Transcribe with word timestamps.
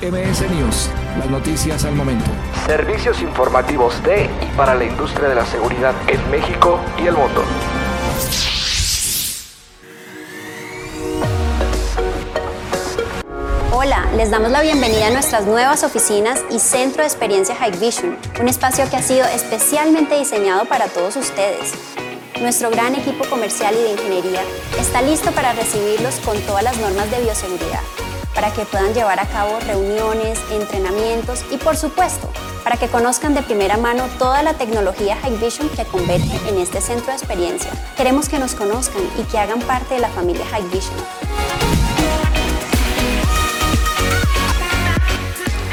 MS 0.00 0.50
News, 0.50 0.88
las 1.18 1.28
noticias 1.28 1.84
al 1.84 1.94
momento. 1.94 2.24
Servicios 2.64 3.20
informativos 3.20 4.02
de 4.02 4.30
y 4.40 4.56
para 4.56 4.74
la 4.74 4.84
industria 4.84 5.28
de 5.28 5.34
la 5.34 5.44
seguridad 5.44 5.94
en 6.06 6.30
México 6.30 6.80
y 6.96 7.06
el 7.06 7.14
mundo. 7.14 7.44
Hola, 13.72 14.06
les 14.16 14.30
damos 14.30 14.50
la 14.50 14.62
bienvenida 14.62 15.08
a 15.08 15.10
nuestras 15.10 15.44
nuevas 15.44 15.84
oficinas 15.84 16.42
y 16.50 16.60
centro 16.60 17.02
de 17.02 17.08
experiencia 17.08 17.54
Hikvision, 17.54 18.16
un 18.40 18.48
espacio 18.48 18.88
que 18.88 18.96
ha 18.96 19.02
sido 19.02 19.26
especialmente 19.26 20.18
diseñado 20.18 20.64
para 20.64 20.86
todos 20.86 21.16
ustedes. 21.16 21.74
Nuestro 22.40 22.70
gran 22.70 22.94
equipo 22.94 23.26
comercial 23.28 23.74
y 23.78 23.82
de 23.82 23.90
ingeniería 23.90 24.40
está 24.80 25.02
listo 25.02 25.30
para 25.32 25.52
recibirlos 25.52 26.20
con 26.20 26.40
todas 26.46 26.64
las 26.64 26.78
normas 26.78 27.10
de 27.10 27.20
bioseguridad, 27.20 27.82
para 28.34 28.52
que 28.52 28.64
puedan 28.64 28.94
llevar 28.94 29.20
a 29.20 29.26
cabo 29.26 29.58
reuniones, 29.60 30.38
entrenamientos 30.50 31.44
y 31.50 31.56
por 31.56 31.76
supuesto, 31.76 32.28
para 32.64 32.76
que 32.76 32.88
conozcan 32.88 33.34
de 33.34 33.42
primera 33.42 33.76
mano 33.76 34.04
toda 34.18 34.42
la 34.42 34.54
tecnología 34.54 35.16
Hikvision 35.24 35.68
que 35.70 35.84
converge 35.84 36.48
en 36.48 36.58
este 36.58 36.80
centro 36.80 37.08
de 37.08 37.14
experiencia. 37.14 37.70
Queremos 37.96 38.28
que 38.28 38.38
nos 38.38 38.54
conozcan 38.54 39.02
y 39.18 39.22
que 39.24 39.38
hagan 39.38 39.60
parte 39.60 39.94
de 39.94 40.00
la 40.00 40.08
familia 40.08 40.44
Hikvision. 40.46 40.96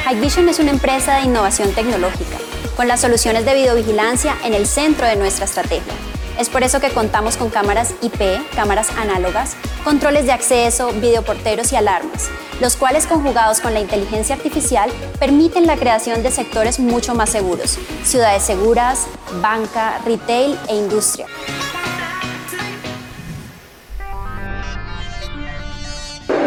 Hikvision 0.10 0.48
es 0.48 0.60
una 0.60 0.72
empresa 0.72 1.16
de 1.18 1.26
innovación 1.26 1.74
tecnológica, 1.74 2.38
con 2.78 2.88
las 2.88 3.02
soluciones 3.02 3.44
de 3.44 3.54
videovigilancia 3.54 4.38
en 4.46 4.54
el 4.54 4.66
centro 4.66 5.06
de 5.06 5.18
nuestra 5.18 5.46
estrategia. 5.46 5.94
Es 6.40 6.50
por 6.50 6.64
eso 6.64 6.80
que 6.80 6.92
contamos 6.92 7.36
con 7.36 7.50
cámaras 7.50 7.94
IP, 8.02 8.22
cámaras 8.56 8.90
análogas, 8.92 9.56
controles 9.84 10.26
de 10.26 10.32
acceso, 10.32 10.94
videoporteros 10.94 11.74
y 11.74 11.76
alarmas, 11.76 12.30
los 12.60 12.76
cuales 12.76 13.06
conjugados 13.06 13.62
con 13.62 13.74
la 13.74 13.80
inteligencia 13.80 14.36
artificial 14.36 14.90
permiten 15.20 15.68
la 15.68 15.78
creación 15.78 16.24
de 16.24 16.32
sectores 16.32 16.80
mucho 16.80 17.14
más 17.14 17.30
seguros, 17.30 17.78
ciudades 18.04 18.44
seguras, 18.44 19.08
banca, 19.42 20.00
retail 20.06 20.58
e 20.70 20.76
industria. 20.76 21.28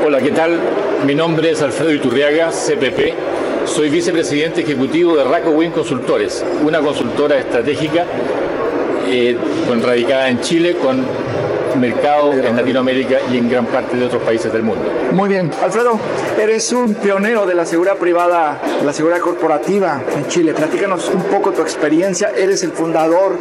Hola, 0.05 0.21
¿qué 0.21 0.31
tal? 0.33 0.59
Mi 1.05 1.15
nombre 1.15 1.51
es 1.51 1.63
Alfredo 1.63 1.93
Iturriaga, 1.93 2.51
CPP. 2.51 3.15
Soy 3.67 3.91
vicepresidente 3.91 4.63
ejecutivo 4.63 5.17
de 5.17 5.25
Raco 5.25 5.51
Win 5.51 5.71
Consultores, 5.71 6.45
una 6.65 6.81
consultora 6.81 7.39
estratégica 7.39 8.07
eh, 9.07 9.37
con, 9.69 9.83
radicada 9.83 10.29
en 10.29 10.41
Chile, 10.41 10.77
con 10.77 11.05
mercado 11.77 12.33
en 12.33 12.57
Latinoamérica 12.57 13.19
y 13.33 13.39
en 13.39 13.49
gran 13.49 13.67
parte 13.67 13.97
de 13.97 14.07
otros 14.07 14.23
países 14.23 14.53
del 14.53 14.63
mundo. 14.63 14.83
Muy 15.13 15.29
bien. 15.29 15.51
Alfredo, 15.63 15.99
eres 16.41 16.73
un 16.73 16.95
pionero 16.95 17.47
de 17.47 17.55
la 17.55 17.67
seguridad 17.67 17.97
privada, 17.97 18.61
la 18.85 18.93
seguridad 18.93 19.21
corporativa 19.21 20.03
en 20.17 20.27
Chile. 20.29 20.55
Platícanos 20.55 21.11
un 21.13 21.23
poco 21.25 21.53
tu 21.53 21.63
experiencia. 21.63 22.31
Eres 22.37 22.63
el 22.63 22.73
fundador 22.73 23.37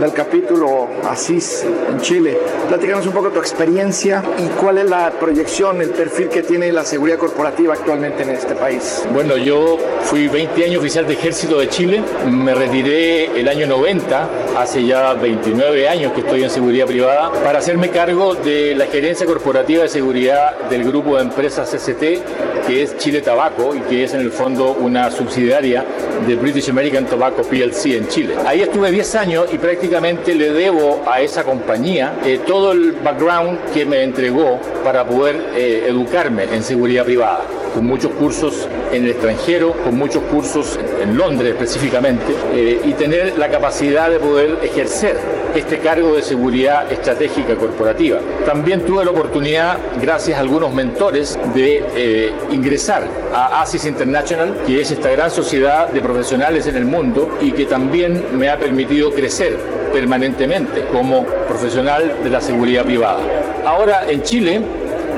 del 0.00 0.12
capítulo 0.12 0.88
ASIS 1.08 1.64
en 1.90 2.00
Chile. 2.00 2.38
Platícanos 2.68 3.06
un 3.06 3.12
poco 3.12 3.30
tu 3.30 3.38
experiencia 3.38 4.22
y 4.38 4.46
cuál 4.60 4.78
es 4.78 4.88
la 4.88 5.10
proyección, 5.10 5.80
el 5.80 5.90
perfil 5.90 6.28
que 6.28 6.42
tiene 6.42 6.72
la 6.72 6.84
seguridad 6.84 7.18
corporativa 7.18 7.74
actualmente 7.74 8.22
en 8.22 8.30
este 8.30 8.54
país. 8.54 9.04
Bueno, 9.12 9.36
yo 9.36 9.78
fui 10.02 10.28
20 10.28 10.64
años 10.64 10.80
oficial 10.80 11.06
de 11.06 11.14
ejército 11.14 11.58
de 11.58 11.68
Chile. 11.68 12.02
Me 12.28 12.54
retiré 12.54 13.38
el 13.38 13.48
año 13.48 13.66
90, 13.66 14.28
hace 14.58 14.84
ya 14.84 15.14
29 15.14 15.88
años 15.88 16.12
que 16.12 16.20
estoy 16.20 16.42
en 16.42 16.50
seguridad 16.50 16.86
privada, 16.86 17.30
para 17.44 17.60
hacerme 17.72 17.88
cargo 17.88 18.34
de 18.34 18.74
la 18.74 18.84
gerencia 18.84 19.24
corporativa 19.24 19.84
de 19.84 19.88
seguridad 19.88 20.68
del 20.68 20.84
grupo 20.84 21.16
de 21.16 21.22
empresas 21.22 21.70
CCT, 21.70 22.66
que 22.66 22.82
es 22.82 22.98
Chile 22.98 23.22
Tabaco 23.22 23.74
y 23.74 23.80
que 23.80 24.04
es 24.04 24.12
en 24.12 24.20
el 24.20 24.30
fondo 24.30 24.72
una 24.72 25.10
subsidiaria 25.10 25.82
de 26.26 26.34
British 26.34 26.68
American 26.68 27.06
Tobacco 27.06 27.40
PLC 27.44 27.96
en 27.96 28.08
Chile. 28.08 28.34
Ahí 28.44 28.60
estuve 28.60 28.90
10 28.90 29.14
años 29.14 29.46
y 29.54 29.56
prácticamente 29.56 30.34
le 30.34 30.52
debo 30.52 31.02
a 31.10 31.22
esa 31.22 31.44
compañía 31.44 32.18
eh, 32.26 32.40
todo 32.46 32.72
el 32.72 32.92
background 32.92 33.58
que 33.72 33.86
me 33.86 34.02
entregó 34.02 34.60
para 34.84 35.06
poder 35.06 35.36
eh, 35.54 35.86
educarme 35.88 36.44
en 36.52 36.62
seguridad 36.62 37.06
privada 37.06 37.40
con 37.74 37.86
muchos 37.86 38.12
cursos 38.12 38.68
en 38.92 39.04
el 39.04 39.10
extranjero, 39.10 39.72
con 39.72 39.96
muchos 39.96 40.22
cursos 40.24 40.78
en 41.00 41.16
Londres 41.16 41.52
específicamente, 41.52 42.32
eh, 42.54 42.80
y 42.84 42.92
tener 42.92 43.38
la 43.38 43.48
capacidad 43.48 44.10
de 44.10 44.18
poder 44.18 44.58
ejercer 44.62 45.16
este 45.54 45.78
cargo 45.78 46.14
de 46.14 46.22
seguridad 46.22 46.90
estratégica 46.90 47.56
corporativa. 47.56 48.18
También 48.46 48.84
tuve 48.84 49.04
la 49.04 49.10
oportunidad, 49.10 49.78
gracias 50.00 50.38
a 50.38 50.40
algunos 50.40 50.72
mentores, 50.72 51.38
de 51.54 51.84
eh, 51.94 52.32
ingresar 52.50 53.06
a 53.34 53.62
ASIS 53.62 53.84
International, 53.84 54.54
que 54.66 54.80
es 54.80 54.90
esta 54.90 55.10
gran 55.10 55.30
sociedad 55.30 55.88
de 55.88 56.00
profesionales 56.00 56.66
en 56.66 56.76
el 56.76 56.84
mundo 56.84 57.38
y 57.40 57.52
que 57.52 57.66
también 57.66 58.24
me 58.38 58.48
ha 58.48 58.58
permitido 58.58 59.10
crecer 59.12 59.58
permanentemente 59.92 60.86
como 60.90 61.24
profesional 61.24 62.16
de 62.24 62.30
la 62.30 62.40
seguridad 62.40 62.84
privada. 62.84 63.20
Ahora 63.64 64.10
en 64.10 64.22
Chile 64.22 64.62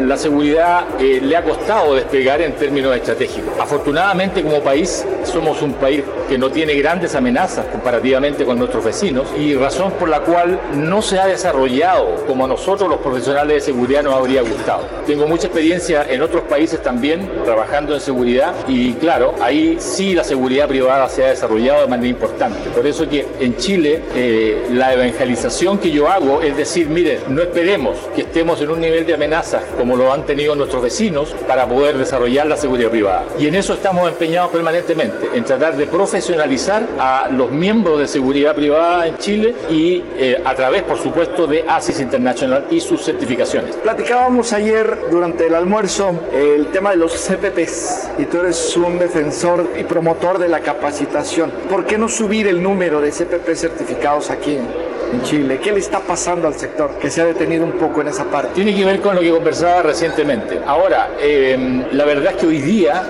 la 0.01 0.17
seguridad 0.17 0.85
eh, 1.01 1.21
le 1.23 1.37
ha 1.37 1.43
costado 1.43 1.95
despegar 1.95 2.41
en 2.43 2.53
términos 2.55 2.95
estratégicos. 2.97 3.59
Afortunadamente 3.59 4.43
como 4.43 4.61
país 4.61 5.05
somos 5.25 5.63
un 5.63 5.75
país 5.75 6.03
que 6.29 6.39
no 6.39 6.51
tiene 6.51 6.75
grandes 6.75 7.15
amenazas 7.15 7.67
comparativamente 7.67 8.45
con 8.45 8.59
nuestros 8.59 8.85
vecinos 8.85 9.27
y 9.39 9.55
razón 9.55 9.93
por 9.93 10.09
la 10.09 10.21
cual 10.21 10.59
no 10.75 11.03
se 11.03 11.19
ha 11.19 11.27
desarrollado 11.27 12.25
como 12.27 12.45
a 12.45 12.49
nosotros 12.49 12.89
los 12.89 12.99
profesionales 12.99 13.55
de 13.57 13.61
seguridad 13.61 14.03
nos 14.03 14.15
habría 14.15 14.43
gustado. 14.43 14.85
Tengo 15.07 15.27
mucha 15.27 15.47
experiencia 15.47 16.07
en 16.09 16.23
otros 16.23 16.43
países 16.43 16.83
también 16.83 17.29
trabajando 17.45 17.95
en 17.95 18.01
seguridad 18.01 18.55
y 18.69 18.95
claro, 18.95 19.35
ahí 19.41 19.77
sí 19.79 20.15
la 20.15 20.25
seguridad 20.25 20.69
privada 20.69 21.09
se 21.09 21.25
ha 21.25 21.29
desarrollado 21.29 21.83
de 21.83 21.89
manera 21.89 22.09
importante. 22.09 22.71
Por 22.71 22.87
eso 22.87 23.09
que 23.09 23.27
en 23.41 23.57
Chile 23.57 24.03
eh, 24.15 24.67
la 24.71 24.95
evangelización 24.95 25.79
que 25.79 25.91
yo 25.91 26.09
hago 26.09 26.43
es 26.43 26.57
decir, 26.57 26.89
miren, 26.89 27.21
no 27.29 27.43
esperemos 27.43 27.97
que 28.15 28.23
estemos 28.23 28.61
en 28.61 28.71
un 28.71 28.81
nivel 28.81 29.07
de 29.07 29.15
amenazas 29.15 29.63
como 29.85 29.97
lo 29.99 30.11
han 30.11 30.25
tenido 30.25 30.55
nuestros 30.55 30.83
vecinos 30.83 31.37
para 31.47 31.69
poder 31.69 31.99
desarrollar 31.99 32.47
la 32.47 32.57
seguridad 32.57 32.89
privada. 32.89 33.25
Y 33.39 33.49
en 33.49 33.55
eso 33.55 33.75
estamos 33.75 34.09
empeñados 34.09 34.51
permanentemente, 34.51 35.29
en 35.35 35.45
tratar 35.45 35.77
de 35.77 35.87
profesionalizar 35.87 36.87
a 36.99 37.29
los 37.31 37.51
miembros 37.51 37.99
de 37.99 38.09
seguridad 38.09 38.55
privada 38.55 39.07
en 39.07 39.19
Chile 39.19 39.55
y 39.69 40.03
eh, 40.17 40.41
a 40.43 40.55
través, 40.55 40.85
por 40.85 40.97
supuesto, 40.99 41.47
de 41.47 41.67
ASIS 41.69 42.01
International 42.01 42.65
y 42.71 42.81
sus 42.81 43.05
certificaciones. 43.05 43.77
Platicábamos 43.77 44.55
ayer 44.55 45.01
durante 45.11 45.49
el 45.49 45.55
almuerzo 45.55 46.19
el 46.33 46.69
tema 46.69 46.93
de 46.93 46.97
los 46.97 47.13
CPPs 47.13 48.09
y 48.17 48.25
tú 48.25 48.39
eres 48.39 48.75
un 48.79 48.99
defensor 48.99 49.69
y 49.79 49.85
promotor 49.85 50.39
de 50.39 50.49
la 50.49 50.61
capacitación. 50.61 51.53
¿Por 51.69 51.85
qué 51.85 51.99
no 51.99 52.09
subir 52.09 52.49
el 52.49 52.63
número 52.63 53.03
de 53.03 53.11
CPP 53.11 53.55
certificados 53.55 54.31
aquí? 54.31 54.59
en 55.15 55.23
Chile? 55.23 55.59
¿Qué 55.63 55.73
le 55.73 55.79
está 55.79 56.01
pasando 56.01 56.49
al 56.49 56.55
sector 56.55 56.99
que 56.99 57.11
se 57.11 57.23
ha 57.23 57.25
detenido 57.25 57.65
un 57.65 57.73
poco 57.73 58.01
en 58.01 58.09
esa 58.09 58.25
parte? 58.25 58.55
Tiene 58.55 58.75
que 58.75 58.85
ver 58.85 59.01
con 59.01 59.15
lo 59.15 59.21
que 59.21 59.31
conversaba 59.31 59.74
recientemente. 59.83 60.61
Ahora, 60.67 61.11
eh, 61.21 61.87
la 61.93 62.05
verdad 62.05 62.33
es 62.33 62.39
que 62.39 62.47
hoy 62.47 62.61
día 62.61 63.03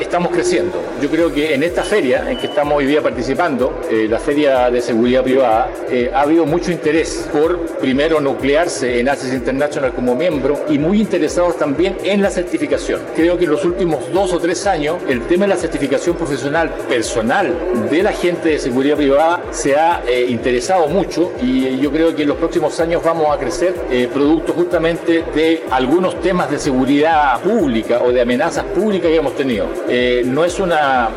estamos 0.00 0.32
creciendo. 0.32 0.80
Yo 1.00 1.08
creo 1.08 1.32
que 1.32 1.54
en 1.54 1.62
esta 1.62 1.82
feria 1.82 2.30
en 2.30 2.38
que 2.38 2.46
estamos 2.46 2.78
hoy 2.78 2.86
día 2.86 3.02
participando, 3.02 3.80
eh, 3.90 4.06
la 4.08 4.18
Feria 4.18 4.70
de 4.70 4.80
Seguridad 4.80 5.22
Privada, 5.22 5.70
eh, 5.90 6.10
ha 6.12 6.22
habido 6.22 6.46
mucho 6.46 6.70
interés 6.72 7.28
por, 7.32 7.58
primero, 7.78 8.20
nuclearse 8.20 9.00
en 9.00 9.08
ACES 9.08 9.34
International 9.34 9.92
como 9.92 10.14
miembro 10.14 10.64
y 10.68 10.78
muy 10.78 11.00
interesados 11.00 11.56
también 11.56 11.96
en 12.04 12.22
la 12.22 12.30
certificación. 12.30 13.00
Creo 13.14 13.38
que 13.38 13.44
en 13.44 13.50
los 13.50 13.64
últimos 13.64 14.12
dos 14.12 14.32
o 14.32 14.38
tres 14.38 14.66
años 14.66 14.96
el 15.08 15.22
tema 15.22 15.44
de 15.44 15.54
la 15.54 15.56
certificación 15.56 16.16
profesional 16.16 16.70
personal 16.88 17.54
de 17.90 18.02
la 18.02 18.12
gente 18.12 18.50
de 18.50 18.58
seguridad 18.58 18.96
privada 18.96 19.42
se 19.50 19.76
ha 19.76 20.02
interesado 20.28 20.88
mucho 20.88 21.32
y 21.42 21.78
yo 21.78 21.90
creo 21.90 22.14
que 22.14 22.22
en 22.22 22.28
los 22.28 22.36
próximos 22.36 22.78
años 22.80 23.02
vamos 23.02 23.26
a 23.34 23.38
crecer 23.38 23.74
producto 24.12 24.52
justamente 24.52 25.24
de 25.34 25.64
algunos 25.70 26.20
temas 26.20 26.50
de 26.50 26.58
seguridad 26.58 27.40
pública 27.40 28.00
o 28.02 28.12
de 28.12 28.20
amenazas 28.20 28.64
públicas 28.64 29.10
que 29.10 29.16
hemos 29.16 29.36
tenido. 29.36 29.66
Eh, 29.92 30.22
no 30.24 30.44
es 30.44 30.60
una 30.60 31.08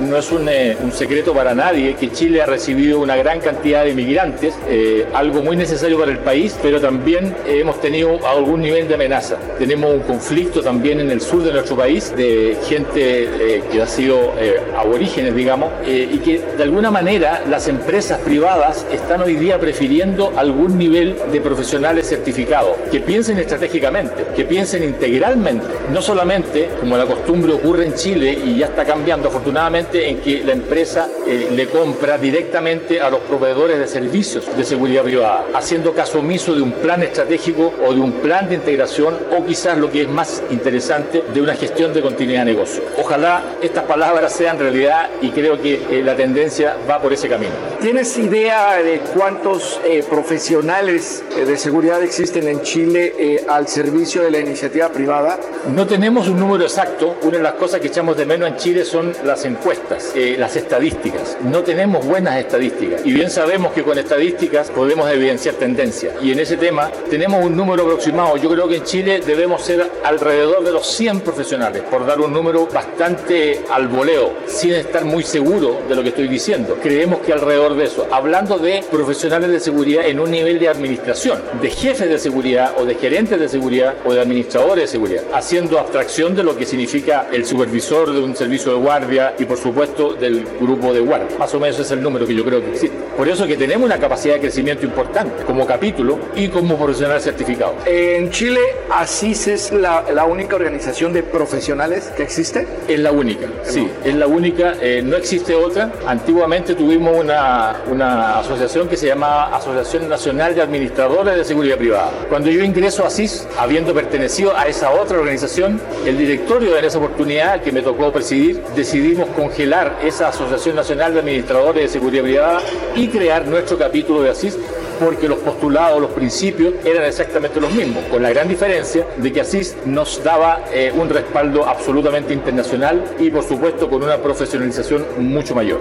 no 0.00 0.16
es 0.16 0.30
eh, 0.32 0.76
un, 0.82 0.92
secreto 0.92 1.32
para 1.32 1.54
nadie 1.54 1.94
que 1.94 2.10
Chile 2.10 2.42
ha 2.42 2.46
recibido 2.46 3.00
una 3.00 3.16
gran 3.16 3.40
cantidad 3.40 3.84
de 3.84 3.94
migrantes, 3.94 4.54
eh, 4.68 5.06
algo 5.12 5.42
muy 5.42 5.56
necesario 5.56 5.98
para 5.98 6.12
el 6.12 6.18
país, 6.18 6.56
pero 6.62 6.80
también 6.80 7.34
hemos 7.46 7.80
tenido 7.80 8.26
algún 8.26 8.60
nivel 8.60 8.88
de 8.88 8.94
amenaza. 8.94 9.36
Tenemos 9.58 9.94
un 9.94 10.00
conflicto 10.00 10.62
también 10.62 11.00
en 11.00 11.10
el 11.10 11.20
sur 11.20 11.42
de 11.42 11.52
nuestro 11.52 11.76
país 11.76 12.14
de 12.16 12.56
gente 12.68 13.24
eh, 13.24 13.62
que 13.70 13.82
ha 13.82 13.86
sido 13.86 14.32
aborígenes, 14.76 15.34
digamos, 15.34 15.70
y 15.86 16.18
que 16.18 16.40
de 16.56 16.62
alguna 16.62 16.90
manera 16.90 17.42
las 17.48 17.68
empresas 17.68 18.18
privadas 18.20 18.86
están 18.92 19.22
hoy 19.22 19.36
día 19.36 19.58
prefiriendo 19.58 20.32
algún 20.36 20.78
nivel 20.78 21.16
de 21.32 21.40
profesionales 21.40 22.08
certificados, 22.08 22.76
que 22.90 23.00
piensen 23.00 23.38
estratégicamente, 23.38 24.26
que 24.34 24.44
piensen 24.44 24.84
integralmente, 24.84 25.66
no 25.92 26.02
solamente 26.02 26.68
como 26.80 26.96
la 26.96 27.06
costumbre 27.06 27.52
ocurre 27.52 27.86
en 27.86 27.94
Chile 27.94 28.38
y 28.44 28.58
ya 28.58 28.66
está 28.66 28.84
cambiando 28.84 29.28
afortunadamente, 29.28 29.87
en 29.92 30.20
que 30.20 30.42
la 30.44 30.52
empresa 30.52 31.08
eh, 31.26 31.48
le 31.50 31.66
compra 31.66 32.18
directamente 32.18 33.00
a 33.00 33.10
los 33.10 33.20
proveedores 33.20 33.78
de 33.78 33.86
servicios 33.86 34.44
de 34.56 34.64
seguridad 34.64 35.02
privada, 35.02 35.46
haciendo 35.54 35.94
caso 35.94 36.18
omiso 36.18 36.54
de 36.54 36.62
un 36.62 36.72
plan 36.72 37.02
estratégico 37.02 37.72
o 37.86 37.94
de 37.94 38.00
un 38.00 38.12
plan 38.12 38.48
de 38.48 38.56
integración 38.56 39.16
o 39.36 39.44
quizás 39.44 39.78
lo 39.78 39.90
que 39.90 40.02
es 40.02 40.08
más 40.08 40.42
interesante, 40.50 41.22
de 41.32 41.40
una 41.40 41.54
gestión 41.54 41.94
de 41.94 42.02
continuidad 42.02 42.44
de 42.44 42.52
negocio. 42.52 42.82
Ojalá 42.98 43.42
estas 43.62 43.84
palabras 43.84 44.32
sean 44.32 44.58
realidad 44.58 45.08
y 45.22 45.30
creo 45.30 45.60
que 45.60 45.74
eh, 45.90 46.02
la 46.04 46.16
tendencia 46.16 46.76
va 46.88 47.00
por 47.00 47.12
ese 47.12 47.28
camino. 47.28 47.52
¿Tienes 47.80 48.16
idea 48.18 48.76
de 48.76 49.00
cuántos 49.14 49.80
eh, 49.84 50.04
profesionales 50.08 51.22
de 51.34 51.56
seguridad 51.56 52.02
existen 52.02 52.48
en 52.48 52.62
Chile 52.62 53.44
al 53.48 53.68
servicio 53.68 54.22
de 54.22 54.30
la 54.30 54.38
iniciativa 54.40 54.88
privada? 54.88 55.38
No 55.74 55.86
tenemos 55.86 56.28
un 56.28 56.38
número 56.38 56.64
exacto. 56.64 57.16
Una 57.22 57.38
de 57.38 57.42
las 57.42 57.54
cosas 57.54 57.80
que 57.80 57.88
echamos 57.88 58.16
de 58.16 58.26
menos 58.26 58.48
en 58.48 58.56
Chile 58.56 58.84
son 58.84 59.12
las 59.24 59.44
encuestas, 59.44 59.77
eh, 60.14 60.36
las 60.38 60.56
estadísticas. 60.56 61.36
No 61.42 61.62
tenemos 61.62 62.06
buenas 62.06 62.36
estadísticas. 62.38 63.04
Y 63.04 63.12
bien 63.12 63.30
sabemos 63.30 63.72
que 63.72 63.82
con 63.82 63.98
estadísticas 63.98 64.70
podemos 64.70 65.10
evidenciar 65.10 65.54
tendencias. 65.56 66.14
Y 66.22 66.32
en 66.32 66.40
ese 66.40 66.56
tema 66.56 66.90
tenemos 67.10 67.44
un 67.44 67.56
número 67.56 67.84
aproximado. 67.84 68.36
Yo 68.36 68.50
creo 68.50 68.68
que 68.68 68.76
en 68.76 68.84
Chile 68.84 69.20
debemos 69.24 69.62
ser 69.62 69.90
alrededor 70.04 70.64
de 70.64 70.72
los 70.72 70.86
100 70.86 71.20
profesionales, 71.20 71.82
por 71.90 72.06
dar 72.06 72.20
un 72.20 72.32
número 72.32 72.66
bastante 72.66 73.64
al 73.70 73.88
voleo, 73.88 74.32
sin 74.46 74.72
estar 74.72 75.04
muy 75.04 75.22
seguro 75.22 75.80
de 75.88 75.94
lo 75.94 76.02
que 76.02 76.10
estoy 76.10 76.28
diciendo. 76.28 76.78
Creemos 76.82 77.20
que 77.20 77.32
alrededor 77.32 77.74
de 77.74 77.84
eso, 77.84 78.06
hablando 78.10 78.58
de 78.58 78.84
profesionales 78.90 79.50
de 79.50 79.60
seguridad 79.60 80.06
en 80.06 80.20
un 80.20 80.30
nivel 80.30 80.58
de 80.58 80.68
administración, 80.68 81.40
de 81.60 81.70
jefes 81.70 82.08
de 82.08 82.18
seguridad 82.18 82.74
o 82.78 82.84
de 82.84 82.94
gerentes 82.94 83.38
de 83.38 83.48
seguridad 83.48 83.94
o 84.04 84.12
de 84.12 84.20
administradores 84.20 84.84
de 84.84 84.88
seguridad, 84.88 85.24
haciendo 85.32 85.78
abstracción 85.78 86.34
de 86.34 86.42
lo 86.42 86.56
que 86.56 86.66
significa 86.66 87.28
el 87.32 87.44
supervisor 87.44 88.12
de 88.12 88.20
un 88.20 88.36
servicio 88.36 88.72
de 88.72 88.78
guardia 88.78 89.34
y 89.38 89.44
por 89.44 89.58
supuesto 89.68 90.14
del 90.14 90.44
grupo 90.60 90.92
de 90.92 91.00
guardia. 91.00 91.38
Más 91.38 91.54
o 91.54 91.60
menos 91.60 91.78
es 91.78 91.90
el 91.90 92.02
número 92.02 92.26
que 92.26 92.34
yo 92.34 92.44
creo 92.44 92.60
que 92.60 92.70
existe. 92.70 92.96
Por 93.16 93.28
eso 93.28 93.46
que 93.46 93.56
tenemos 93.56 93.84
una 93.84 93.98
capacidad 93.98 94.34
de 94.34 94.40
crecimiento 94.40 94.86
importante 94.86 95.44
como 95.44 95.66
capítulo 95.66 96.18
y 96.34 96.48
como 96.48 96.76
profesional 96.76 97.20
certificado. 97.20 97.74
En 97.84 98.30
Chile, 98.30 98.60
¿ASIS 98.90 99.46
es 99.48 99.72
la, 99.72 100.04
la 100.12 100.24
única 100.24 100.56
organización 100.56 101.12
de 101.12 101.22
profesionales 101.22 102.10
que 102.16 102.22
existe? 102.22 102.66
Es 102.88 102.98
la 103.00 103.12
única, 103.12 103.46
sí, 103.62 103.88
es 104.04 104.14
la 104.14 104.26
única, 104.26 104.74
eh, 104.80 105.02
no 105.04 105.16
existe 105.16 105.54
otra. 105.54 105.92
Antiguamente 106.06 106.74
tuvimos 106.74 107.16
una, 107.16 107.76
una 107.90 108.38
asociación 108.38 108.88
que 108.88 108.96
se 108.96 109.06
llamaba 109.06 109.54
Asociación 109.54 110.08
Nacional 110.08 110.54
de 110.54 110.62
Administradores 110.62 111.36
de 111.36 111.44
Seguridad 111.44 111.76
Privada. 111.76 112.10
Cuando 112.28 112.50
yo 112.50 112.64
ingreso 112.64 113.04
a 113.04 113.08
ASIS, 113.08 113.46
habiendo 113.58 113.92
pertenecido 113.92 114.56
a 114.56 114.66
esa 114.66 114.90
otra 114.90 115.18
organización, 115.18 115.80
el 116.06 116.16
directorio 116.16 116.74
de 116.74 116.86
esa 116.86 116.98
oportunidad 116.98 117.60
que 117.62 117.72
me 117.72 117.82
tocó 117.82 118.10
presidir, 118.12 118.62
decidimos 118.74 119.28
congelar 119.58 119.98
esa 120.04 120.28
Asociación 120.28 120.76
Nacional 120.76 121.12
de 121.14 121.18
Administradores 121.18 121.82
de 121.82 121.88
Seguridad 121.88 122.22
Privada 122.22 122.60
y 122.94 123.08
crear 123.08 123.44
nuestro 123.44 123.76
capítulo 123.76 124.22
de 124.22 124.30
ASIS 124.30 124.56
porque 125.00 125.26
los 125.26 125.40
postulados, 125.40 126.00
los 126.00 126.12
principios 126.12 126.74
eran 126.84 127.02
exactamente 127.02 127.60
los 127.60 127.72
mismos, 127.72 128.04
con 128.04 128.22
la 128.22 128.30
gran 128.30 128.46
diferencia 128.46 129.04
de 129.16 129.32
que 129.32 129.40
ASIS 129.40 129.76
nos 129.84 130.22
daba 130.22 130.64
eh, 130.72 130.92
un 130.94 131.08
respaldo 131.08 131.66
absolutamente 131.66 132.32
internacional 132.32 133.02
y 133.18 133.30
por 133.30 133.42
supuesto 133.42 133.90
con 133.90 134.04
una 134.04 134.18
profesionalización 134.18 135.04
mucho 135.18 135.56
mayor. 135.56 135.80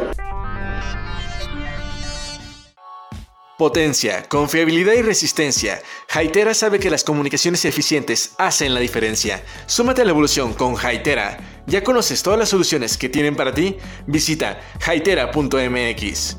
Potencia, 3.59 4.23
confiabilidad 4.27 4.93
y 4.93 5.03
resistencia. 5.03 5.79
Haitera 6.13 6.55
sabe 6.55 6.79
que 6.79 6.89
las 6.89 7.03
comunicaciones 7.03 7.65
eficientes 7.65 8.33
hacen 8.39 8.73
la 8.73 8.79
diferencia. 8.79 9.43
Súmate 9.67 10.01
a 10.01 10.05
la 10.05 10.11
evolución 10.11 10.53
con 10.53 10.75
Haitera. 10.83 11.56
¿Ya 11.67 11.83
conoces 11.83 12.23
todas 12.23 12.39
las 12.39 12.47
soluciones 12.47 12.97
que 12.97 13.09
tienen 13.09 13.35
para 13.35 13.53
ti? 13.53 13.75
Visita 14.05 14.61
haitera.mx. 14.85 16.37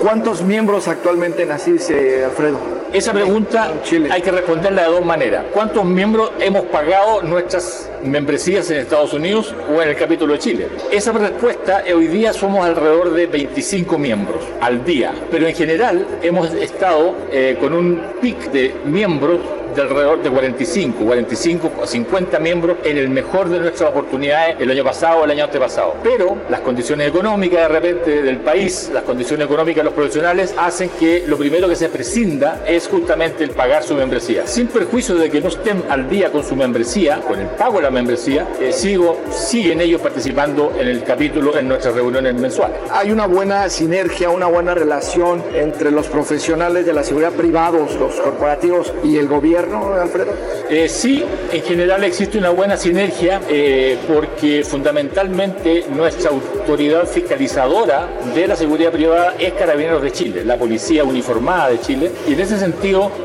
¿Cuántos 0.00 0.42
miembros 0.42 0.88
actualmente 0.88 1.42
en 1.42 1.50
eh, 1.50 2.24
Alfredo? 2.24 2.58
Esa 2.92 3.12
pregunta 3.12 3.70
hay 4.10 4.22
que 4.22 4.30
responderla 4.30 4.84
de 4.84 4.88
dos 4.88 5.04
maneras. 5.04 5.44
¿Cuántos 5.52 5.84
miembros 5.84 6.32
hemos 6.40 6.62
pagado 6.66 7.22
nuestras 7.22 7.90
membresías 8.02 8.70
en 8.70 8.78
Estados 8.78 9.12
Unidos 9.12 9.54
o 9.70 9.82
en 9.82 9.90
el 9.90 9.96
capítulo 9.96 10.32
de 10.32 10.38
Chile? 10.38 10.68
Esa 10.90 11.12
respuesta, 11.12 11.84
hoy 11.94 12.06
día 12.06 12.32
somos 12.32 12.64
alrededor 12.64 13.12
de 13.12 13.26
25 13.26 13.98
miembros 13.98 14.42
al 14.62 14.84
día, 14.86 15.12
pero 15.30 15.46
en 15.46 15.54
general 15.54 16.06
hemos 16.22 16.50
estado 16.54 17.14
eh, 17.30 17.58
con 17.60 17.74
un 17.74 18.00
pic 18.22 18.50
de 18.52 18.74
miembros 18.86 19.38
de 19.74 19.82
alrededor 19.82 20.22
de 20.22 20.30
45, 20.30 21.04
45 21.04 21.72
o 21.82 21.86
50 21.86 22.38
miembros 22.38 22.78
en 22.84 22.98
el 22.98 23.08
mejor 23.08 23.48
de 23.48 23.60
nuestras 23.60 23.90
oportunidades 23.90 24.56
el 24.58 24.70
año 24.70 24.84
pasado 24.84 25.20
o 25.20 25.24
el 25.24 25.30
año 25.30 25.44
antepasado. 25.44 25.96
Pero 26.02 26.38
las 26.48 26.60
condiciones 26.60 27.08
económicas 27.08 27.60
de 27.60 27.68
repente 27.68 28.22
del 28.22 28.38
país, 28.38 28.90
las 28.92 29.02
condiciones 29.04 29.46
económicas 29.46 29.78
de 29.78 29.84
los 29.84 29.94
profesionales 29.94 30.54
hacen 30.56 30.90
que 30.98 31.24
lo 31.26 31.36
primero 31.36 31.68
que 31.68 31.76
se 31.76 31.88
prescinda 31.88 32.62
es 32.66 32.77
justamente 32.86 33.44
el 33.44 33.50
pagar 33.50 33.82
su 33.82 33.94
membresía. 33.94 34.46
Sin 34.46 34.68
perjuicio 34.68 35.16
de 35.16 35.30
que 35.30 35.40
no 35.40 35.48
estén 35.48 35.82
al 35.88 36.08
día 36.08 36.30
con 36.30 36.44
su 36.44 36.54
membresía, 36.54 37.20
con 37.20 37.40
el 37.40 37.48
pago 37.48 37.76
de 37.76 37.82
la 37.82 37.90
membresía, 37.90 38.46
eh, 38.60 38.72
sigo, 38.72 39.18
siguen 39.30 39.80
ellos 39.80 40.00
participando 40.00 40.72
en 40.78 40.86
el 40.88 41.02
capítulo 41.02 41.56
en 41.58 41.68
nuestras 41.68 41.94
reuniones 41.94 42.34
mensuales. 42.34 42.78
Hay 42.90 43.10
una 43.10 43.26
buena 43.26 43.68
sinergia, 43.68 44.30
una 44.30 44.46
buena 44.46 44.74
relación 44.74 45.42
entre 45.54 45.90
los 45.90 46.06
profesionales 46.06 46.86
de 46.86 46.92
la 46.92 47.02
seguridad 47.02 47.32
privados, 47.32 47.94
los 47.96 48.14
corporativos 48.20 48.92
y 49.02 49.16
el 49.16 49.26
gobierno 49.26 49.94
Alfredo? 49.94 50.32
Eh, 50.70 50.88
sí, 50.88 51.24
en 51.52 51.62
general 51.62 52.04
existe 52.04 52.38
una 52.38 52.50
buena 52.50 52.76
sinergia 52.76 53.40
eh, 53.48 53.96
porque 54.06 54.64
fundamentalmente 54.64 55.86
nuestra 55.94 56.30
autoridad 56.30 57.06
fiscalizadora 57.06 58.08
de 58.34 58.46
la 58.46 58.56
seguridad 58.56 58.92
privada 58.92 59.34
es 59.38 59.52
Carabineros 59.54 60.02
de 60.02 60.12
Chile, 60.12 60.44
la 60.44 60.56
policía 60.56 61.04
uniformada 61.04 61.70
de 61.70 61.80
Chile, 61.80 62.10
y 62.28 62.34
en 62.34 62.40
ese 62.40 62.58
sentido 62.58 62.67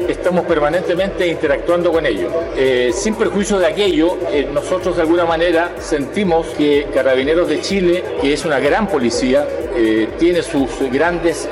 estamos 0.07 0.45
permanentemente 0.45 1.27
interactuando 1.27 1.91
con 1.91 2.05
ellos. 2.05 2.31
Eh, 2.55 2.91
sin 2.93 3.15
perjuicio 3.15 3.59
de 3.59 3.67
aquello, 3.67 4.17
nosotros 4.53 4.95
de 4.95 5.01
alguna 5.01 5.25
manera 5.25 5.75
sentimos 5.79 6.47
que 6.57 6.87
Carabineros 6.93 7.47
de 7.49 7.61
Chile, 7.61 8.03
que 8.21 8.33
es 8.33 8.45
una 8.45 8.59
gran 8.59 8.87
policía, 8.87 9.47
tiene 10.19 10.43
sus 10.43 10.69
grandes 10.91 11.49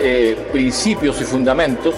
principios 0.51 1.19
y 1.21 1.23
fundamentos, 1.23 1.95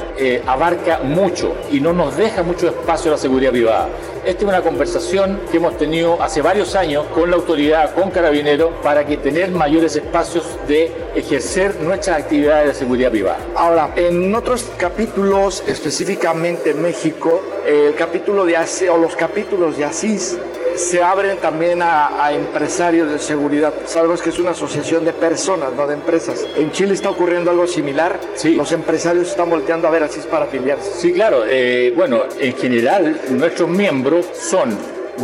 abarca 0.47 0.99
mucho 0.99 1.55
y 1.71 1.79
no 1.79 1.91
nos 1.91 2.15
deja 2.15 2.43
mucho 2.43 2.67
espacio 2.67 3.11
a 3.11 3.15
la 3.15 3.17
seguridad 3.17 3.51
privada. 3.51 3.89
Esta 4.25 4.43
es 4.43 4.47
una 4.47 4.61
conversación 4.61 5.41
que 5.51 5.57
hemos 5.57 5.77
tenido 5.77 6.21
hace 6.23 6.41
varios 6.41 6.75
años 6.75 7.05
con 7.13 7.29
la 7.29 7.35
autoridad, 7.35 7.93
con 7.93 8.09
Carabineros, 8.09 8.71
para 8.81 9.05
que 9.05 9.17
tener 9.17 9.51
mayores 9.51 9.97
espacios 9.97 10.45
de 10.65 10.89
ejercer 11.13 11.81
nuestras 11.81 12.21
actividades 12.21 12.67
de 12.67 12.73
seguridad 12.73 13.11
privada. 13.11 13.39
Ahora, 13.53 13.91
en 13.97 14.33
otros 14.33 14.65
capítulos, 14.77 15.61
específicamente 15.67 16.69
en 16.69 16.81
México, 16.81 17.41
el 17.67 17.95
capítulo 17.95 18.45
de 18.45 18.55
o 18.89 18.97
los 18.97 19.13
capítulos 19.17 19.75
de 19.75 19.83
ASIS 19.83 20.37
se 20.75 21.01
abren 21.01 21.37
también 21.37 21.81
a, 21.81 22.31
empresarios 22.33 23.11
de 23.11 23.19
seguridad. 23.19 23.73
Sabemos 23.85 24.21
que 24.21 24.29
es 24.29 24.39
una 24.39 24.51
asociación 24.51 25.05
de 25.05 25.13
personas, 25.13 25.73
no 25.73 25.87
de 25.87 25.93
empresas. 25.95 26.45
En 26.55 26.71
Chile 26.71 26.93
está 26.93 27.09
ocurriendo 27.09 27.51
algo 27.51 27.67
similar. 27.67 28.19
Sí. 28.35 28.55
Los 28.55 28.71
empresarios 28.71 29.29
están 29.29 29.49
volteando 29.49 29.87
a 29.87 29.91
ver 29.91 30.03
así 30.03 30.19
es 30.19 30.25
para 30.25 30.45
afiliarse. 30.45 30.91
Sí, 30.99 31.13
claro. 31.13 31.43
Eh, 31.47 31.93
bueno, 31.95 32.23
en 32.39 32.55
general, 32.55 33.21
nuestros 33.29 33.69
miembros 33.69 34.25
son 34.33 34.77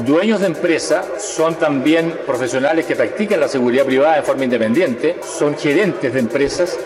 dueños 0.06 0.42
de 0.42 0.48
empresa, 0.48 1.04
son 1.18 1.56
también 1.56 2.14
profesionales 2.26 2.86
que 2.86 2.96
practican 2.96 3.40
la 3.40 3.48
seguridad 3.48 3.86
privada 3.86 4.18
de 4.18 4.22
forma 4.22 4.44
independiente, 4.44 5.18
son 5.22 5.58
gerentes 5.58 6.14
de 6.14 6.20
empresas. 6.20 6.78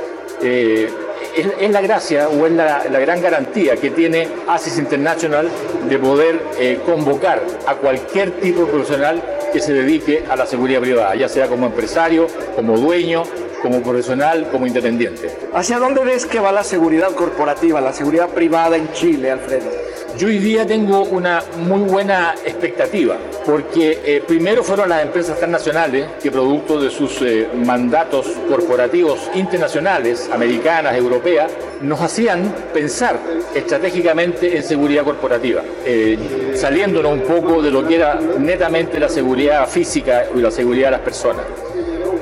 Eh, 0.41 0.89
es, 1.35 1.71
la 1.71 1.81
gracia 1.81 2.29
o 2.29 2.45
es 2.45 2.53
la, 2.53 2.83
gran 2.99 3.21
garantía 3.21 3.75
que 3.77 3.89
tiene 3.91 4.27
ASIS 4.47 4.77
International 4.77 5.49
de 5.89 5.99
poder 5.99 6.41
eh, 6.59 6.79
convocar 6.85 7.41
a 7.67 7.75
cualquier 7.75 8.31
tipo 8.39 8.61
de 8.61 8.65
profesional 8.67 9.23
que 9.51 9.59
se 9.59 9.73
dedique 9.73 10.23
a 10.29 10.35
la 10.35 10.45
seguridad 10.45 10.81
privada, 10.81 11.15
ya 11.15 11.29
sea 11.29 11.47
como 11.47 11.67
empresario, 11.67 12.27
como 12.55 12.77
dueño, 12.77 13.23
como 13.61 13.81
profesional, 13.81 14.49
como 14.51 14.67
independiente. 14.67 15.29
¿Hacia 15.53 15.79
dónde 15.79 16.03
ves 16.03 16.25
que 16.25 16.39
va 16.39 16.51
la 16.51 16.63
seguridad 16.63 17.11
corporativa, 17.11 17.79
la 17.79 17.93
seguridad 17.93 18.29
privada 18.29 18.77
en 18.77 18.91
Chile, 18.93 19.31
Alfredo? 19.31 19.92
Yo 20.15 20.27
hoy 20.27 20.37
día 20.37 20.63
tengo 20.67 21.05
una 21.05 21.41
muy 21.57 21.89
buena 21.89 22.35
expectativa, 22.45 23.17
porque 23.43 23.99
eh, 24.05 24.23
primero 24.27 24.63
fueron 24.63 24.89
las 24.89 25.01
empresas 25.01 25.39
transnacionales 25.39 26.05
que 26.21 26.29
producto 26.29 26.79
de 26.79 26.91
sus 26.91 27.19
eh, 27.23 27.47
mandatos 27.65 28.27
corporativos 28.47 29.31
internacionales, 29.33 30.29
americanas, 30.31 30.95
europeas, 30.95 31.51
nos 31.81 31.99
hacían 31.99 32.53
pensar 32.71 33.19
estratégicamente 33.55 34.55
en 34.55 34.61
seguridad 34.61 35.03
corporativa, 35.03 35.63
eh, 35.83 36.53
saliéndonos 36.53 37.11
un 37.11 37.21
poco 37.21 37.63
de 37.63 37.71
lo 37.71 37.87
que 37.87 37.95
era 37.95 38.13
netamente 38.37 38.99
la 38.99 39.09
seguridad 39.09 39.67
física 39.67 40.25
y 40.35 40.39
la 40.39 40.51
seguridad 40.51 40.87
de 40.87 40.91
las 40.91 41.01
personas. 41.01 41.45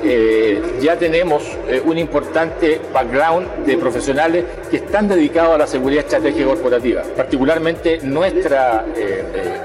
Eh, 0.02 0.78
ya 0.80 0.96
tenemos 0.96 1.42
eh, 1.68 1.82
un 1.84 1.98
importante 1.98 2.80
background 2.92 3.64
de 3.64 3.76
profesionales 3.76 4.44
que 4.70 4.76
están 4.76 5.08
dedicados 5.08 5.54
a 5.54 5.58
la 5.58 5.66
seguridad 5.66 6.04
estratégica 6.04 6.46
corporativa, 6.46 7.02
particularmente 7.16 8.00
nuestra, 8.02 8.84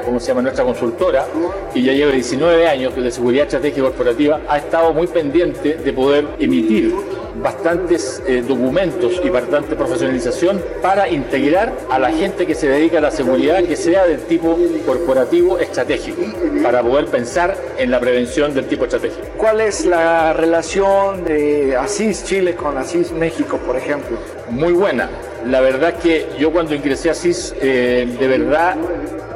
¿cómo 0.06 0.20
se 0.20 0.28
llama? 0.28 0.42
nuestra 0.42 0.64
consultora, 0.64 1.26
que 1.74 1.82
ya 1.82 1.94
lleva 1.94 2.12
19 2.12 2.68
años 2.68 2.96
de 2.96 3.12
seguridad 3.12 3.46
estratégica 3.46 3.84
corporativa, 3.84 4.42
ha 4.48 4.58
estado 4.58 4.94
muy 4.94 5.08
pendiente 5.08 5.76
de 5.76 5.94
poder 5.94 6.26
emitir 6.40 6.94
bastantes 7.42 8.22
eh, 8.28 8.44
documentos 8.48 9.22
y 9.24 9.30
bastante 9.30 9.76
profesionalización 9.76 10.62
para 10.82 11.10
integrar 11.10 11.74
a 11.90 12.00
la 12.00 12.12
gente 12.12 12.46
que 12.46 12.56
se 12.56 12.68
dedica 12.68 12.98
a 12.98 13.02
la 13.02 13.12
seguridad 13.12 13.64
que 13.64 13.76
sea 13.76 14.06
del 14.06 14.22
tipo 14.22 14.58
corporativo 14.86 15.60
estratégico, 15.60 16.22
para 16.64 16.82
poder 16.82 17.06
pensar 17.08 17.56
en 17.78 17.92
la 17.92 18.00
prevención 18.00 18.54
del 18.54 18.66
tipo 18.68 18.86
estratégico. 18.86 19.26
¿Cuál 19.38 19.62
es 19.62 19.86
la 19.86 20.34
relación 20.34 21.24
de 21.24 21.76
ASIS 21.76 22.24
Chile 22.26 22.56
con 22.56 22.78
ASIS 22.78 23.12
México, 23.12 23.58
por 23.58 23.78
ejemplo? 23.78 24.18
Muy 24.50 24.74
buena. 24.74 25.10
La 25.46 25.62
verdad 25.62 25.96
que 25.96 26.28
yo 26.40 26.52
cuando 26.52 26.74
ingresé 26.74 27.10
a 27.10 27.12
ASIS, 27.12 27.56
eh, 27.62 28.08
de 28.20 28.28
verdad 28.28 28.76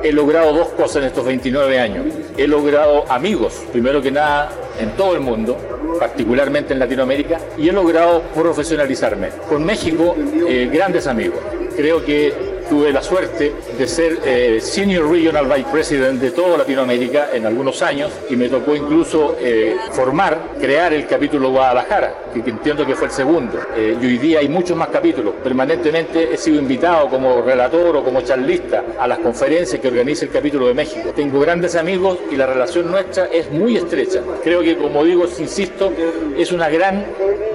he 0.03 0.11
logrado 0.11 0.53
dos 0.53 0.69
cosas 0.69 0.97
en 0.97 1.03
estos 1.05 1.25
29 1.25 1.79
años. 1.79 2.05
He 2.37 2.47
logrado 2.47 3.05
amigos, 3.09 3.61
primero 3.71 4.01
que 4.01 4.11
nada, 4.11 4.51
en 4.79 4.91
todo 4.91 5.13
el 5.13 5.21
mundo, 5.21 5.57
particularmente 5.99 6.73
en 6.73 6.79
Latinoamérica, 6.79 7.39
y 7.57 7.69
he 7.69 7.71
logrado 7.71 8.21
profesionalizarme. 8.33 9.29
Con 9.47 9.63
México, 9.65 10.15
eh, 10.47 10.69
grandes 10.71 11.07
amigos. 11.07 11.39
Creo 11.75 12.03
que 12.03 12.50
tuve 12.71 12.93
la 12.93 13.03
suerte 13.03 13.53
de 13.77 13.85
ser 13.85 14.19
eh, 14.23 14.61
Senior 14.61 15.11
Regional 15.11 15.45
Vice 15.45 15.67
President 15.69 16.21
de 16.21 16.31
toda 16.31 16.57
Latinoamérica 16.57 17.27
en 17.33 17.45
algunos 17.45 17.81
años 17.81 18.13
y 18.29 18.37
me 18.37 18.47
tocó 18.47 18.73
incluso 18.73 19.35
eh, 19.41 19.75
formar, 19.91 20.53
crear 20.57 20.93
el 20.93 21.05
capítulo 21.05 21.49
Guadalajara, 21.49 22.15
que 22.33 22.39
entiendo 22.49 22.85
que 22.85 22.95
fue 22.95 23.07
el 23.07 23.11
segundo. 23.11 23.59
Eh, 23.75 23.97
y 24.01 24.05
hoy 24.05 24.17
día 24.17 24.39
hay 24.39 24.47
muchos 24.47 24.77
más 24.77 24.87
capítulos. 24.87 25.33
Permanentemente 25.43 26.33
he 26.33 26.37
sido 26.37 26.61
invitado 26.61 27.09
como 27.09 27.41
relator 27.41 27.97
o 27.97 28.05
como 28.05 28.21
charlista 28.21 28.85
a 28.97 29.05
las 29.05 29.19
conferencias 29.19 29.81
que 29.81 29.89
organiza 29.89 30.23
el 30.23 30.31
capítulo 30.31 30.67
de 30.67 30.73
México. 30.73 31.11
Tengo 31.13 31.41
grandes 31.41 31.75
amigos 31.75 32.19
y 32.31 32.37
la 32.37 32.47
relación 32.47 32.89
nuestra 32.89 33.25
es 33.25 33.51
muy 33.51 33.75
estrecha. 33.75 34.21
Creo 34.45 34.61
que, 34.61 34.77
como 34.77 35.03
digo, 35.03 35.25
insisto, 35.25 35.91
es 36.37 36.53
una 36.53 36.69
gran 36.69 37.05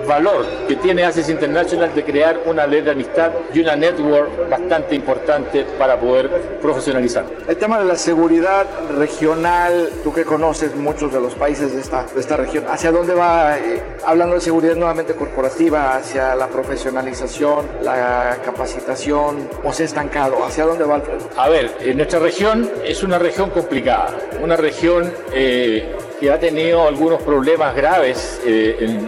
valor 0.06 0.46
que 0.68 0.76
tiene 0.76 1.04
ACES 1.04 1.28
International 1.28 1.94
de 1.94 2.04
crear 2.04 2.40
una 2.46 2.66
ley 2.66 2.82
de 2.82 2.92
amistad 2.92 3.32
y 3.52 3.60
una 3.60 3.76
network 3.76 4.48
bastante 4.48 4.94
importante 4.94 5.64
para 5.78 5.98
poder 5.98 6.30
profesionalizar. 6.60 7.24
El 7.48 7.56
tema 7.56 7.78
de 7.78 7.84
la 7.84 7.96
seguridad 7.96 8.66
regional, 8.96 9.90
tú 10.02 10.12
que 10.12 10.24
conoces 10.24 10.74
muchos 10.74 11.12
de 11.12 11.20
los 11.20 11.34
países 11.34 11.74
de 11.74 11.80
esta, 11.80 12.04
de 12.04 12.20
esta 12.20 12.36
región, 12.36 12.64
¿hacia 12.68 12.90
dónde 12.90 13.14
va, 13.14 13.58
eh, 13.58 13.82
hablando 14.04 14.34
de 14.34 14.40
seguridad 14.40 14.74
nuevamente 14.76 15.14
corporativa, 15.14 15.96
hacia 15.96 16.34
la 16.34 16.48
profesionalización, 16.48 17.66
la 17.82 18.38
capacitación, 18.44 19.48
o 19.64 19.72
se 19.72 19.82
ha 19.82 19.86
estancado? 19.86 20.44
¿Hacia 20.44 20.64
dónde 20.64 20.84
va, 20.84 20.96
Alfredo? 20.96 21.28
A 21.36 21.48
ver, 21.48 21.76
en 21.80 21.96
nuestra 21.96 22.18
región 22.18 22.70
es 22.84 23.02
una 23.02 23.18
región 23.18 23.50
complicada, 23.50 24.14
una 24.42 24.56
región... 24.56 25.12
Eh, 25.32 25.94
que 26.20 26.30
ha 26.30 26.38
tenido 26.38 26.86
algunos 26.86 27.22
problemas 27.22 27.74
graves 27.74 28.40
eh, 28.46 28.98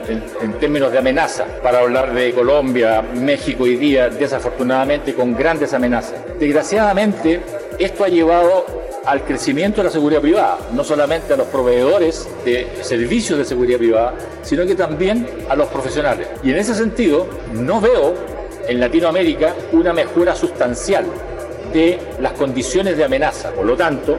en, 0.41 0.53
términos 0.55 0.93
de 0.93 0.99
amenaza. 0.99 1.47
Para 1.63 1.81
hablar 1.81 2.13
de 2.13 2.33
Colombia, 2.33 3.03
México 3.03 3.65
hoy 3.65 3.77
día, 3.77 4.09
desafortunadamente, 4.09 5.15
con 5.15 5.35
grandes 5.35 5.73
amenazas. 5.73 6.17
Desgraciadamente, 6.39 7.41
esto 7.79 8.05
ha 8.05 8.09
llevado 8.09 8.67
al 9.07 9.25
crecimiento 9.25 9.79
de 9.79 9.85
la 9.85 9.91
seguridad 9.91 10.21
privada, 10.21 10.59
no 10.73 10.85
solamente 10.85 11.33
a 11.33 11.37
los 11.37 11.47
proveedores 11.47 12.29
de 12.45 12.69
servicios 12.83 13.39
de 13.39 13.45
seguridad 13.45 13.79
privada, 13.79 14.15
sino 14.43 14.67
que 14.67 14.75
también 14.75 15.27
a 15.49 15.57
los 15.57 15.69
profesionales. 15.69 16.29
Y 16.43 16.51
en 16.51 16.59
ese 16.59 16.75
sentido, 16.75 17.27
no 17.55 17.81
veo 17.81 18.15
en 18.67 18.81
Latinoamérica 18.81 19.55
una 19.73 19.95
mejora 19.95 20.35
sustancial 20.35 21.07
de 21.73 21.99
las 22.21 22.33
condiciones 22.33 22.97
de 22.99 23.05
amenaza. 23.05 23.51
Por 23.53 23.65
lo 23.65 23.77
tanto, 23.77 24.19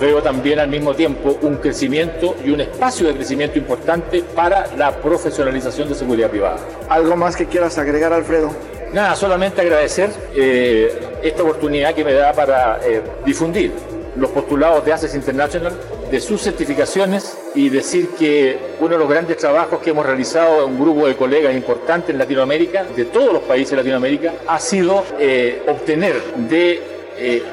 veo 0.00 0.22
también 0.22 0.58
al 0.58 0.68
mismo 0.68 0.94
tiempo 0.94 1.38
un 1.42 1.56
crecimiento 1.56 2.36
y 2.44 2.50
un 2.50 2.60
espacio 2.60 3.08
de 3.08 3.14
crecimiento 3.14 3.58
importante 3.58 4.22
para 4.34 4.68
la 4.76 4.92
profesionalización 4.96 5.88
de 5.88 5.94
seguridad 5.94 6.30
privada. 6.30 6.58
¿Algo 6.88 7.16
más 7.16 7.36
que 7.36 7.46
quieras 7.46 7.78
agregar, 7.78 8.12
Alfredo? 8.12 8.50
Nada, 8.92 9.14
solamente 9.16 9.60
agradecer 9.60 10.10
eh, 10.34 11.18
esta 11.22 11.42
oportunidad 11.42 11.94
que 11.94 12.04
me 12.04 12.14
da 12.14 12.32
para 12.32 12.80
eh, 12.82 13.02
difundir 13.24 13.72
los 14.16 14.30
postulados 14.30 14.84
de 14.84 14.92
ACES 14.92 15.14
International, 15.14 15.72
de 16.10 16.20
sus 16.20 16.40
certificaciones 16.40 17.36
y 17.54 17.68
decir 17.68 18.08
que 18.18 18.58
uno 18.80 18.90
de 18.90 18.98
los 18.98 19.08
grandes 19.08 19.36
trabajos 19.36 19.80
que 19.80 19.90
hemos 19.90 20.06
realizado 20.06 20.66
un 20.66 20.80
grupo 20.80 21.06
de 21.06 21.14
colegas 21.14 21.54
importantes 21.54 22.10
en 22.10 22.18
Latinoamérica, 22.18 22.84
de 22.96 23.04
todos 23.04 23.32
los 23.32 23.42
países 23.42 23.72
de 23.72 23.76
Latinoamérica, 23.76 24.32
ha 24.46 24.58
sido 24.58 25.04
eh, 25.18 25.62
obtener 25.68 26.20
de 26.48 26.82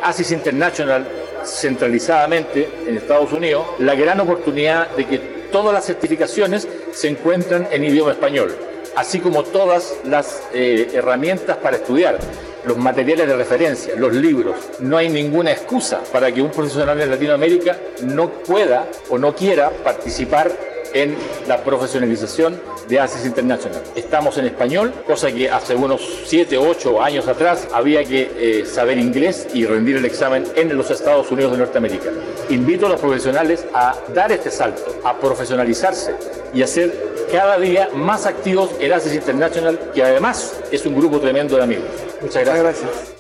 ACES 0.04 0.32
International 0.32 1.06
centralizadamente 1.46 2.70
en 2.88 2.98
Estados 2.98 3.32
Unidos, 3.32 3.66
la 3.80 3.96
gran 3.96 4.20
oportunidad 4.20 4.90
de 4.96 5.06
que 5.06 5.18
todas 5.52 5.74
las 5.74 5.86
certificaciones 5.86 6.68
se 6.92 7.08
encuentran 7.08 7.68
en 7.72 7.84
idioma 7.84 8.12
español, 8.12 8.56
así 8.96 9.20
como 9.20 9.44
todas 9.44 9.96
las 10.04 10.44
eh, 10.54 10.90
herramientas 10.94 11.58
para 11.58 11.78
estudiar 11.78 12.20
los 12.66 12.78
materiales 12.78 13.28
de 13.28 13.36
referencia, 13.36 13.96
los 13.96 14.14
libros. 14.14 14.56
No 14.80 14.98
hay 14.98 15.10
ninguna 15.10 15.52
excusa 15.52 16.02
para 16.12 16.32
que 16.32 16.42
un 16.42 16.52
profesional 16.52 16.98
de 16.98 17.06
Latinoamérica 17.06 17.78
no 18.04 18.30
pueda 18.30 18.88
o 19.10 19.18
no 19.18 19.36
quiera 19.36 19.70
participar 19.70 20.52
en 20.96 21.16
la 21.48 21.64
profesionalización 21.64 22.60
de 22.88 23.00
ACES 23.00 23.26
International. 23.26 23.84
Estamos 23.96 24.38
en 24.38 24.46
español, 24.46 24.94
cosa 25.06 25.32
que 25.32 25.50
hace 25.50 25.76
unos 25.76 26.02
7, 26.26 26.58
8 26.58 27.02
años 27.02 27.28
atrás 27.28 27.68
había 27.74 28.04
que 28.04 28.32
eh, 28.36 28.66
saber 28.66 28.98
inglés 28.98 29.48
y 29.54 29.66
rendir 29.66 29.98
el 29.98 30.06
examen 30.06 30.46
en 30.56 30.76
los 30.76 30.90
Estados 30.90 31.30
Unidos 31.32 31.52
de 31.52 31.60
Norteamérica. 31.60 32.10
Invito 32.50 32.88
a 32.88 32.90
los 32.90 33.00
profesionales 33.00 33.66
a 33.74 33.96
dar 34.14 34.32
este 34.32 34.50
salto, 34.50 34.84
a 35.04 35.20
profesionalizarse 35.20 36.16
y 36.54 36.64
a 36.64 36.68
ser 36.68 37.16
cada 37.32 37.60
día 37.60 37.90
más 37.94 38.26
activos 38.26 38.72
en 38.80 38.94
ACES 38.94 39.16
International, 39.16 39.92
que 39.94 40.04
además 40.04 40.62
es 40.72 40.86
un 40.86 40.96
grupo 40.96 41.20
tremendo 41.20 41.58
de 41.58 41.64
amigos. 41.64 41.86
Muchas 42.22 42.46
gracias. 42.46 42.66
Muchas 42.66 42.82
gracias. 42.82 43.15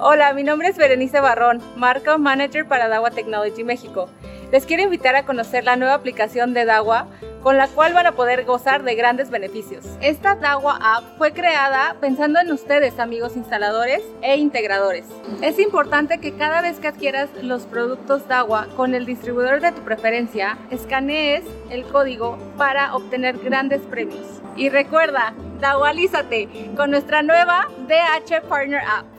Hola, 0.00 0.32
mi 0.32 0.44
nombre 0.44 0.68
es 0.68 0.76
Berenice 0.76 1.18
Barrón, 1.18 1.60
Marca 1.74 2.18
Manager 2.18 2.68
para 2.68 2.86
Dawa 2.86 3.10
Technology 3.10 3.64
México. 3.64 4.08
Les 4.52 4.64
quiero 4.64 4.84
invitar 4.84 5.16
a 5.16 5.24
conocer 5.24 5.64
la 5.64 5.74
nueva 5.74 5.94
aplicación 5.94 6.54
de 6.54 6.64
Dawa 6.64 7.08
con 7.42 7.56
la 7.56 7.66
cual 7.66 7.94
van 7.94 8.06
a 8.06 8.12
poder 8.12 8.44
gozar 8.44 8.84
de 8.84 8.94
grandes 8.94 9.28
beneficios. 9.28 9.84
Esta 10.00 10.36
Dawa 10.36 10.78
App 10.80 11.02
fue 11.18 11.32
creada 11.32 11.96
pensando 12.00 12.38
en 12.38 12.52
ustedes, 12.52 13.00
amigos 13.00 13.34
instaladores 13.34 14.00
e 14.22 14.36
integradores. 14.36 15.04
Es 15.42 15.58
importante 15.58 16.18
que 16.18 16.36
cada 16.36 16.60
vez 16.62 16.78
que 16.78 16.86
adquieras 16.86 17.28
los 17.42 17.66
productos 17.66 18.28
Dawa 18.28 18.68
con 18.76 18.94
el 18.94 19.04
distribuidor 19.04 19.60
de 19.60 19.72
tu 19.72 19.82
preferencia, 19.82 20.58
escanees 20.70 21.42
el 21.70 21.82
código 21.82 22.38
para 22.56 22.94
obtener 22.94 23.38
grandes 23.38 23.80
premios. 23.80 24.40
Y 24.54 24.68
recuerda, 24.68 25.34
Dawalízate 25.58 26.70
con 26.76 26.92
nuestra 26.92 27.22
nueva 27.22 27.66
DH 27.88 28.42
Partner 28.48 28.80
App. 28.80 29.17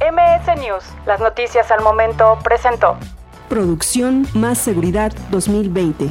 MS 0.00 0.58
News, 0.58 0.82
las 1.06 1.20
noticias 1.20 1.70
al 1.70 1.82
momento, 1.82 2.38
presentó. 2.42 2.96
Producción 3.50 4.26
Más 4.32 4.56
Seguridad 4.58 5.12
2020. 5.30 6.10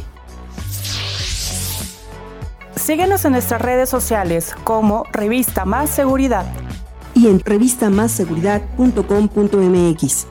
Síguenos 2.76 3.26
en 3.26 3.32
nuestras 3.32 3.60
redes 3.62 3.90
sociales 3.90 4.56
como 4.64 5.06
Revista 5.12 5.66
Más 5.66 5.90
Seguridad 5.90 6.46
y 7.16 7.28
en 7.28 7.40
revistamasseguridad.com.mx. 7.40 10.28